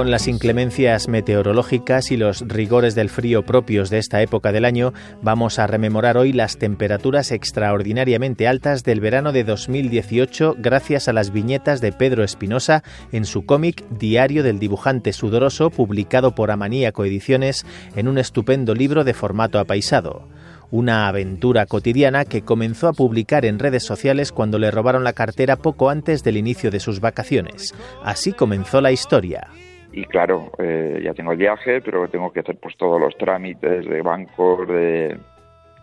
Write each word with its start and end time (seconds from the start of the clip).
Con 0.00 0.10
las 0.10 0.28
inclemencias 0.28 1.08
meteorológicas 1.08 2.10
y 2.10 2.16
los 2.16 2.40
rigores 2.48 2.94
del 2.94 3.10
frío 3.10 3.44
propios 3.44 3.90
de 3.90 3.98
esta 3.98 4.22
época 4.22 4.50
del 4.50 4.64
año, 4.64 4.94
vamos 5.20 5.58
a 5.58 5.66
rememorar 5.66 6.16
hoy 6.16 6.32
las 6.32 6.56
temperaturas 6.56 7.32
extraordinariamente 7.32 8.48
altas 8.48 8.82
del 8.82 9.00
verano 9.00 9.30
de 9.32 9.44
2018 9.44 10.56
gracias 10.58 11.08
a 11.08 11.12
las 11.12 11.32
viñetas 11.32 11.82
de 11.82 11.92
Pedro 11.92 12.24
Espinosa 12.24 12.82
en 13.12 13.26
su 13.26 13.44
cómic 13.44 13.84
Diario 13.90 14.42
del 14.42 14.58
dibujante 14.58 15.12
sudoroso, 15.12 15.68
publicado 15.68 16.34
por 16.34 16.50
Amaníaco 16.50 17.04
Ediciones 17.04 17.66
en 17.94 18.08
un 18.08 18.16
estupendo 18.16 18.74
libro 18.74 19.04
de 19.04 19.12
formato 19.12 19.58
apaisado 19.58 20.28
una 20.72 21.08
aventura 21.08 21.66
cotidiana 21.66 22.24
que 22.24 22.42
comenzó 22.42 22.86
a 22.86 22.92
publicar 22.92 23.44
en 23.44 23.58
redes 23.58 23.82
sociales 23.82 24.30
cuando 24.30 24.58
le 24.60 24.70
robaron 24.70 25.02
la 25.02 25.14
cartera 25.14 25.56
poco 25.56 25.90
antes 25.90 26.22
del 26.22 26.36
inicio 26.36 26.70
de 26.70 26.78
sus 26.78 27.00
vacaciones. 27.00 27.74
Así 28.04 28.32
comenzó 28.32 28.80
la 28.80 28.92
historia 28.92 29.48
y 29.92 30.04
claro, 30.04 30.52
eh, 30.58 31.00
ya 31.02 31.14
tengo 31.14 31.32
el 31.32 31.38
viaje, 31.38 31.80
pero 31.80 32.08
tengo 32.08 32.32
que 32.32 32.40
hacer 32.40 32.56
pues 32.58 32.76
todos 32.76 33.00
los 33.00 33.16
trámites 33.18 33.86
de 33.86 34.02
bancos, 34.02 34.68
de 34.68 35.18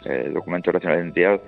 eh, 0.05 0.31
documentos 0.33 0.73
de 0.73 0.93
identidad, 0.93 1.41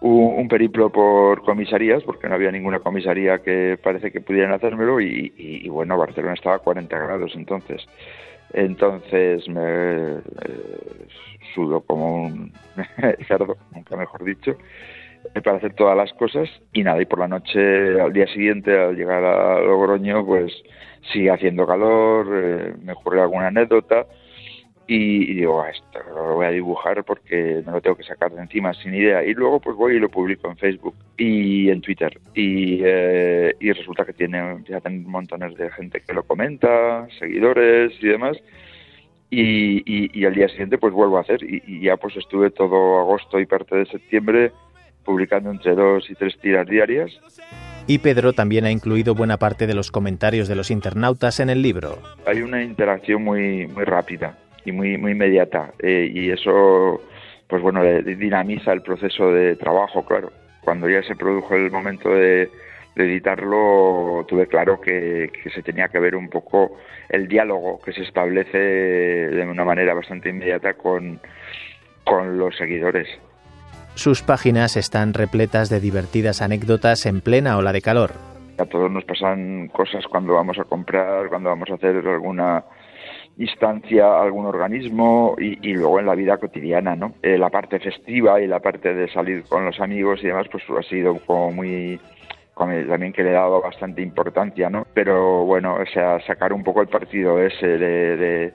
un, 0.00 0.48
periplo 0.48 0.90
por 0.90 1.42
comisarías, 1.42 2.02
porque 2.04 2.28
no 2.28 2.34
había 2.34 2.50
ninguna 2.50 2.80
comisaría 2.80 3.38
que 3.38 3.78
parece 3.82 4.10
que 4.10 4.20
pudieran 4.22 4.52
hacérmelo 4.52 5.00
y, 5.00 5.32
y, 5.36 5.66
y 5.66 5.68
bueno, 5.68 5.98
Barcelona 5.98 6.34
estaba 6.34 6.56
a 6.56 6.60
40 6.60 6.98
grados 6.98 7.32
entonces. 7.34 7.86
Entonces 8.52 9.48
me 9.48 9.62
eh, 9.62 10.20
sudo 11.54 11.80
como 11.82 12.24
un 12.24 12.52
cerdo, 13.28 13.56
nunca 13.72 13.96
mejor 13.96 14.24
dicho, 14.24 14.56
eh, 15.34 15.40
para 15.40 15.58
hacer 15.58 15.74
todas 15.74 15.96
las 15.96 16.12
cosas 16.14 16.48
y 16.72 16.82
nada, 16.82 17.00
y 17.00 17.06
por 17.06 17.20
la 17.20 17.28
noche, 17.28 18.00
al 18.00 18.12
día 18.12 18.26
siguiente, 18.26 18.76
al 18.76 18.96
llegar 18.96 19.22
a 19.24 19.60
Logroño, 19.60 20.24
pues 20.26 20.52
sigue 21.12 21.30
haciendo 21.30 21.66
calor, 21.66 22.26
eh, 22.32 22.74
me 22.82 22.92
ocurre 22.92 23.20
alguna 23.20 23.48
anécdota 23.48 24.06
y, 24.92 25.34
digo, 25.34 25.62
ah, 25.62 25.70
esto 25.70 26.00
lo 26.12 26.34
voy 26.34 26.46
a 26.46 26.50
dibujar 26.50 27.04
porque 27.04 27.62
no 27.64 27.72
lo 27.72 27.80
tengo 27.80 27.96
que 27.96 28.02
sacar 28.02 28.32
de 28.32 28.42
encima 28.42 28.74
sin 28.74 28.92
idea. 28.92 29.22
Y 29.22 29.34
luego 29.34 29.60
pues 29.60 29.76
voy 29.76 29.94
y 29.94 30.00
lo 30.00 30.08
publico 30.08 30.50
en 30.50 30.56
Facebook 30.56 30.96
y 31.16 31.70
en 31.70 31.80
Twitter. 31.80 32.18
Y, 32.34 32.80
eh, 32.82 33.54
y 33.60 33.70
resulta 33.70 34.04
que 34.04 34.12
tiene, 34.12 34.64
ya 34.68 34.80
tiene 34.80 35.06
montones 35.06 35.56
de 35.56 35.70
gente 35.70 36.00
que 36.00 36.12
lo 36.12 36.24
comenta, 36.24 37.06
seguidores 37.20 37.92
y 38.02 38.08
demás. 38.08 38.36
Y, 39.30 39.78
y, 39.86 40.10
y 40.12 40.24
al 40.24 40.34
día 40.34 40.48
siguiente 40.48 40.76
pues 40.76 40.92
vuelvo 40.92 41.18
a 41.18 41.20
hacer 41.20 41.38
y 41.44 41.82
ya 41.82 41.96
pues 41.96 42.16
estuve 42.16 42.50
todo 42.50 42.98
agosto 42.98 43.38
y 43.38 43.46
parte 43.46 43.76
de 43.76 43.86
septiembre 43.86 44.50
publicando 45.04 45.52
entre 45.52 45.76
dos 45.76 46.10
y 46.10 46.16
tres 46.16 46.36
tiras 46.40 46.66
diarias 46.66 47.12
y 47.86 47.98
Pedro 47.98 48.32
también 48.32 48.64
ha 48.64 48.70
incluido 48.70 49.14
buena 49.14 49.38
parte 49.38 49.66
de 49.66 49.74
los 49.74 49.90
comentarios 49.90 50.48
de 50.48 50.56
los 50.56 50.70
internautas 50.70 51.40
en 51.40 51.50
el 51.50 51.62
libro. 51.62 51.98
Hay 52.26 52.42
una 52.42 52.62
interacción 52.62 53.24
muy, 53.24 53.66
muy 53.66 53.84
rápida 53.84 54.38
y 54.64 54.72
muy, 54.72 54.98
muy 54.98 55.12
inmediata 55.12 55.72
eh, 55.80 56.10
y 56.12 56.30
eso 56.30 57.00
pues 57.50 57.62
bueno, 57.62 57.82
dinamiza 57.82 58.72
el 58.72 58.80
proceso 58.80 59.32
de 59.32 59.56
trabajo, 59.56 60.06
claro. 60.06 60.30
Cuando 60.62 60.88
ya 60.88 61.02
se 61.02 61.16
produjo 61.16 61.56
el 61.56 61.70
momento 61.70 62.10
de, 62.10 62.48
de 62.94 63.04
editarlo, 63.04 64.24
tuve 64.28 64.46
claro 64.46 64.80
que, 64.80 65.32
que, 65.42 65.50
se 65.50 65.62
tenía 65.62 65.88
que 65.88 65.98
ver 65.98 66.14
un 66.14 66.28
poco 66.28 66.78
el 67.08 67.26
diálogo 67.26 67.80
que 67.82 67.92
se 67.92 68.02
establece 68.02 68.56
de 68.56 69.46
una 69.46 69.64
manera 69.64 69.94
bastante 69.94 70.28
inmediata 70.28 70.74
con, 70.74 71.20
con 72.04 72.38
los 72.38 72.56
seguidores. 72.56 73.08
Sus 74.00 74.22
páginas 74.22 74.78
están 74.78 75.12
repletas 75.12 75.68
de 75.68 75.78
divertidas 75.78 76.40
anécdotas 76.40 77.04
en 77.04 77.20
plena 77.20 77.58
ola 77.58 77.70
de 77.70 77.82
calor. 77.82 78.12
A 78.56 78.64
todos 78.64 78.90
nos 78.90 79.04
pasan 79.04 79.68
cosas 79.68 80.06
cuando 80.06 80.32
vamos 80.32 80.58
a 80.58 80.64
comprar, 80.64 81.28
cuando 81.28 81.50
vamos 81.50 81.68
a 81.70 81.74
hacer 81.74 81.96
alguna 81.96 82.64
instancia 83.36 84.18
algún 84.18 84.46
organismo 84.46 85.36
y, 85.38 85.58
y, 85.68 85.74
luego 85.74 86.00
en 86.00 86.06
la 86.06 86.14
vida 86.14 86.38
cotidiana, 86.38 86.96
¿no? 86.96 87.12
Eh, 87.20 87.36
la 87.36 87.50
parte 87.50 87.78
festiva 87.78 88.40
y 88.40 88.46
la 88.46 88.60
parte 88.60 88.94
de 88.94 89.06
salir 89.12 89.42
con 89.42 89.66
los 89.66 89.78
amigos 89.80 90.20
y 90.22 90.28
demás, 90.28 90.46
pues 90.50 90.64
ha 90.70 90.82
sido 90.88 91.16
como 91.26 91.52
muy 91.52 92.00
también 92.56 93.12
que 93.12 93.22
le 93.22 93.30
he 93.30 93.34
dado 93.34 93.60
bastante 93.60 94.00
importancia, 94.00 94.70
¿no? 94.70 94.86
Pero 94.94 95.44
bueno, 95.44 95.74
o 95.74 95.86
sea, 95.92 96.18
sacar 96.26 96.54
un 96.54 96.64
poco 96.64 96.80
el 96.80 96.88
partido 96.88 97.38
ese 97.38 97.66
de, 97.66 98.16
de 98.16 98.52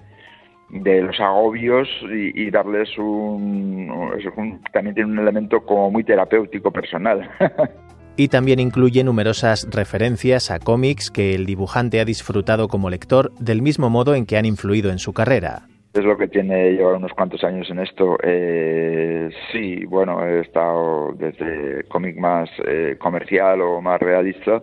de 0.69 1.01
los 1.01 1.19
agobios 1.19 1.87
y, 2.11 2.47
y 2.47 2.51
darles 2.51 2.97
un, 2.97 3.89
un, 3.89 4.61
también 4.73 4.95
tiene 4.95 5.11
un 5.11 5.19
elemento 5.19 5.61
como 5.65 5.91
muy 5.91 6.03
terapéutico 6.03 6.71
personal. 6.71 7.29
y 8.17 8.29
también 8.29 8.59
incluye 8.59 9.03
numerosas 9.03 9.67
referencias 9.71 10.51
a 10.51 10.59
cómics 10.59 11.11
que 11.11 11.35
el 11.35 11.45
dibujante 11.45 11.99
ha 11.99 12.05
disfrutado 12.05 12.67
como 12.67 12.89
lector 12.89 13.31
del 13.39 13.61
mismo 13.61 13.89
modo 13.89 14.15
en 14.15 14.25
que 14.25 14.37
han 14.37 14.45
influido 14.45 14.91
en 14.91 14.99
su 14.99 15.13
carrera. 15.13 15.67
Es 15.93 16.03
lo 16.03 16.17
que 16.17 16.27
tiene 16.27 16.73
llevar 16.73 16.95
unos 16.95 17.13
cuantos 17.13 17.41
años 17.45 17.69
en 17.69 17.79
esto. 17.79 18.17
Eh, 18.21 19.29
sí, 19.51 19.85
bueno, 19.85 20.25
he 20.25 20.41
estado 20.41 21.13
desde 21.13 21.85
cómic 21.87 22.17
más 22.17 22.49
eh, 22.67 22.97
comercial 22.99 23.61
o 23.61 23.81
más 23.81 24.01
realista 24.01 24.61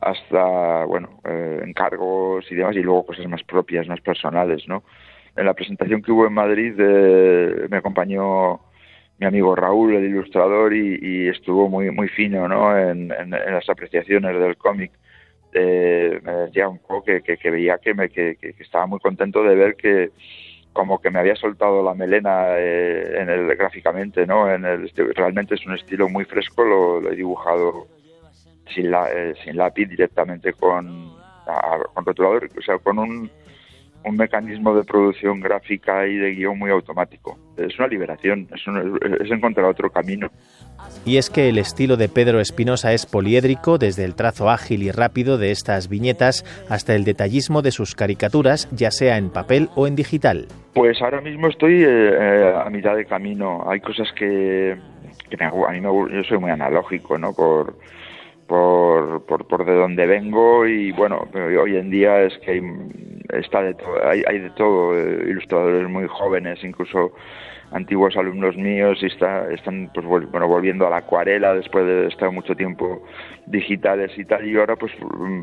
hasta, 0.00 0.84
bueno, 0.84 1.20
eh, 1.24 1.62
encargos 1.64 2.44
y 2.50 2.56
demás, 2.56 2.76
y 2.76 2.80
luego 2.80 3.06
cosas 3.06 3.26
más 3.26 3.42
propias, 3.44 3.86
más 3.88 4.00
personales, 4.00 4.64
¿no? 4.68 4.82
En 5.36 5.46
la 5.46 5.54
presentación 5.54 6.02
que 6.02 6.12
hubo 6.12 6.26
en 6.26 6.32
Madrid 6.32 6.74
eh, 6.78 7.66
me 7.70 7.78
acompañó 7.78 8.60
mi 9.18 9.26
amigo 9.26 9.54
Raúl, 9.54 9.94
el 9.94 10.04
ilustrador, 10.04 10.74
y, 10.74 11.28
estuvo 11.28 11.68
muy 11.68 11.90
muy 11.90 12.08
fino 12.08 12.48
¿no? 12.48 12.76
en, 12.76 13.12
en, 13.12 13.30
las 13.30 13.68
apreciaciones 13.68 14.38
del 14.38 14.56
cómic. 14.56 14.92
Eh, 15.52 16.20
me 16.22 16.32
decía 16.32 16.68
un 16.68 16.78
poco 16.78 17.04
que, 17.04 17.22
que, 17.22 17.50
veía 17.50 17.78
que, 17.78 17.94
me, 17.94 18.08
que, 18.08 18.36
estaba 18.58 18.86
muy 18.86 18.98
contento 18.98 19.44
de 19.44 19.54
ver 19.54 19.76
que 19.76 20.10
como 20.72 21.00
que 21.00 21.10
me 21.10 21.20
había 21.20 21.36
soltado 21.36 21.84
la 21.84 21.94
melena 21.94 22.58
eh, 22.58 23.20
en 23.20 23.30
el 23.30 23.54
gráficamente, 23.54 24.26
¿no? 24.26 24.52
En 24.52 24.64
el, 24.64 24.90
realmente 25.14 25.54
es 25.54 25.64
un 25.64 25.74
estilo 25.74 26.08
muy 26.08 26.24
fresco, 26.24 26.64
lo, 26.64 27.00
lo 27.00 27.12
he 27.12 27.16
dibujado 27.16 27.86
sin, 28.74 28.90
la, 28.90 29.08
eh, 29.12 29.34
sin 29.44 29.56
lápiz 29.56 29.86
directamente 29.86 30.52
con, 30.54 31.12
a, 31.46 31.78
con 31.94 32.04
rotulador, 32.04 32.48
o 32.58 32.62
sea, 32.62 32.78
con 32.78 32.98
un 32.98 33.30
un 34.04 34.16
mecanismo 34.16 34.74
de 34.74 34.84
producción 34.84 35.40
gráfica 35.40 36.06
y 36.06 36.16
de 36.16 36.34
guion 36.34 36.58
muy 36.58 36.70
automático. 36.70 37.38
Es 37.56 37.78
una 37.78 37.88
liberación, 37.88 38.48
es, 38.54 38.66
un, 38.66 38.98
es, 39.20 39.30
encontrar 39.30 39.66
otro 39.66 39.90
camino. 39.90 40.28
Y 41.06 41.16
es 41.16 41.30
que 41.30 41.48
el 41.48 41.58
estilo 41.58 41.96
de 41.96 42.08
Pedro 42.08 42.40
Espinosa 42.40 42.92
es 42.92 43.06
poliédrico, 43.06 43.78
desde 43.78 44.04
el 44.04 44.14
trazo 44.14 44.50
ágil 44.50 44.82
y 44.82 44.90
rápido 44.90 45.38
de 45.38 45.50
estas 45.50 45.88
viñetas 45.88 46.44
hasta 46.68 46.94
el 46.94 47.04
detallismo 47.04 47.62
de 47.62 47.70
sus 47.70 47.94
caricaturas, 47.94 48.68
ya 48.72 48.90
sea 48.90 49.16
en 49.16 49.30
papel 49.30 49.68
o 49.74 49.86
en 49.86 49.96
digital. 49.96 50.46
Pues 50.74 51.00
ahora 51.00 51.20
mismo 51.20 51.48
estoy 51.48 51.84
eh, 51.86 52.54
a 52.54 52.68
mitad 52.70 52.96
de 52.96 53.06
camino. 53.06 53.64
Hay 53.68 53.80
cosas 53.80 54.08
que, 54.18 54.76
que 55.30 55.36
me, 55.36 55.46
a 55.46 55.70
mí 55.70 55.80
me, 55.80 55.88
yo 56.14 56.24
soy 56.28 56.38
muy 56.38 56.50
analógico, 56.50 57.16
¿no? 57.16 57.32
Por, 57.32 57.74
por, 58.46 59.24
por, 59.26 59.46
por 59.46 59.64
de 59.64 59.74
donde 59.74 60.06
vengo 60.06 60.66
y 60.66 60.92
bueno, 60.92 61.28
hoy 61.34 61.76
en 61.76 61.90
día 61.90 62.22
es 62.22 62.36
que 62.38 62.52
hay, 62.52 62.62
está 63.32 63.62
de 63.62 63.74
todo, 63.74 64.08
hay, 64.08 64.22
hay 64.26 64.38
de 64.38 64.50
todo, 64.50 64.98
eh, 64.98 65.26
ilustradores 65.28 65.88
muy 65.88 66.06
jóvenes, 66.08 66.62
incluso 66.62 67.12
antiguos 67.70 68.16
alumnos 68.16 68.56
míos 68.56 68.98
y 69.02 69.06
está, 69.06 69.50
están 69.50 69.90
pues 69.92 70.06
bueno 70.06 70.46
volviendo 70.46 70.86
a 70.86 70.90
la 70.90 70.98
acuarela 70.98 71.54
después 71.54 71.84
de 71.84 72.06
estar 72.06 72.30
mucho 72.30 72.54
tiempo 72.54 73.02
digitales 73.46 74.12
y 74.16 74.24
tal 74.24 74.46
y 74.46 74.56
ahora 74.56 74.76
pues 74.76 74.92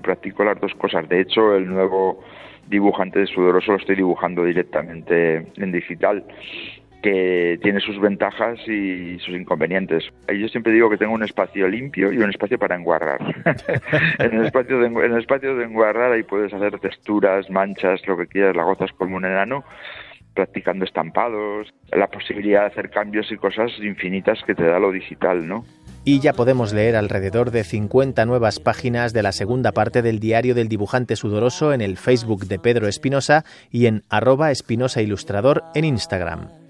practico 0.02 0.44
las 0.44 0.60
dos 0.60 0.74
cosas. 0.76 1.08
De 1.10 1.20
hecho 1.20 1.56
el 1.56 1.68
nuevo 1.68 2.24
dibujante 2.68 3.20
de 3.20 3.28
sudoroso 3.28 3.74
lo 3.74 3.78
estoy 3.78 3.98
dibujando 3.98 4.46
directamente 4.46 5.46
en 5.56 5.72
digital 5.72 6.24
que 7.02 7.60
tiene 7.62 7.80
sus 7.80 8.00
ventajas 8.00 8.60
y 8.68 9.18
sus 9.20 9.36
inconvenientes. 9.36 10.04
Yo 10.28 10.48
siempre 10.50 10.72
digo 10.72 10.90
que 10.90 10.98
tengo 10.98 11.14
un 11.14 11.24
espacio 11.24 11.68
limpio 11.68 12.12
y 12.12 12.18
un 12.18 12.30
espacio 12.30 12.60
para 12.60 12.76
enguarrar. 12.76 13.20
en, 14.20 14.34
el 14.34 14.46
espacio 14.46 14.80
de, 14.80 14.88
en 14.88 15.62
enguarrar 15.62 16.12
ahí 16.12 16.24
puedes 16.24 16.54
hacer 16.54 16.80
texturas, 16.80 17.50
manchas, 17.50 18.06
lo 18.08 18.18
que 18.18 18.28
quieras, 18.28 18.56
la 18.56 18.64
gozas 18.64 18.92
como 18.94 19.16
un 19.16 19.26
enano 19.26 19.64
practicando 20.34 20.86
estampados, 20.86 21.74
la 21.92 22.08
posibilidad 22.08 22.62
de 22.62 22.68
hacer 22.68 22.90
cambios 22.90 23.32
y 23.32 23.38
cosas 23.38 23.72
infinitas 23.82 24.40
que 24.46 24.56
te 24.56 24.64
da 24.64 24.80
lo 24.80 24.92
digital, 24.92 25.46
¿no? 25.46 25.66
Y 26.04 26.20
ya 26.20 26.34
podemos 26.34 26.74
leer 26.74 26.96
alrededor 26.96 27.52
de 27.52 27.64
50 27.64 28.26
nuevas 28.26 28.60
páginas 28.60 29.14
de 29.14 29.22
la 29.22 29.34
segunda 29.34 29.72
parte 29.72 30.02
del 30.02 30.20
diario 30.20 30.56
del 30.56 30.68
dibujante 30.68 31.16
sudoroso 31.16 31.74
en 31.74 31.82
el 31.82 31.98
Facebook 31.98 32.46
de 32.48 32.58
Pedro 32.58 32.88
Espinosa 32.88 33.44
y 33.70 33.86
en 33.86 34.04
arroba 34.10 34.52
espinosa 34.52 35.02
ilustrador 35.02 35.64
en 35.76 35.86
Instagram. 35.86 36.61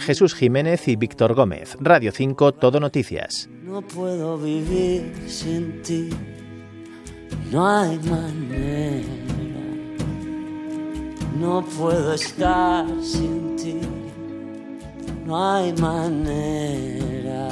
Jesús 0.00 0.34
Jiménez 0.34 0.88
y 0.88 0.96
Víctor 0.96 1.34
Gómez, 1.34 1.76
Radio 1.80 2.12
5, 2.12 2.52
Todo 2.52 2.80
Noticias. 2.80 3.48
No 3.62 3.82
puedo 3.82 4.38
vivir 4.38 5.12
sin 5.26 5.82
ti, 5.82 6.10
no 7.50 7.66
hay 7.66 7.98
manera. 8.00 9.06
No 11.38 11.62
puedo 11.76 12.14
estar 12.14 12.86
sin 13.02 13.56
ti, 13.56 13.80
no 15.26 15.54
hay 15.54 15.72
manera. 15.74 17.48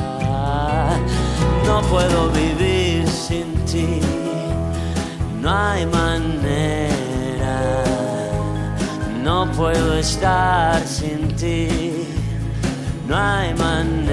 No 1.66 1.82
puedo 1.82 2.30
vivir 2.30 3.06
sin 3.06 3.52
ti, 3.66 4.00
no 5.42 5.50
hay 5.50 5.84
manera. 5.86 6.94
No 9.22 9.50
puedo 9.52 9.98
estar 9.98 10.86
sin 10.86 11.34
ti, 11.36 11.83
no 13.14 13.20
hay 13.20 13.54
manera. 13.54 14.03